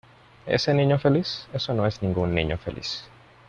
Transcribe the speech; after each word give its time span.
¿Ese 0.57 0.73
niño 0.73 0.97
feliz? 0.97 1.47
Eso 1.53 1.75
no 1.75 1.85
es 1.85 2.01
ningún 2.01 2.33
niño 2.33 2.57
feliz. 2.57 3.07